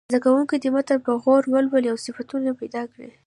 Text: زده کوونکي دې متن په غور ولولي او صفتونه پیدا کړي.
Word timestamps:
زده 0.09 0.19
کوونکي 0.25 0.55
دې 0.57 0.69
متن 0.75 0.99
په 1.05 1.11
غور 1.21 1.43
ولولي 1.47 1.87
او 1.91 1.97
صفتونه 2.05 2.49
پیدا 2.61 2.83
کړي. 2.93 3.11